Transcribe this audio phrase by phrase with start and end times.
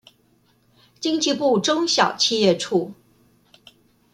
[0.99, 2.93] 經濟部中小企業處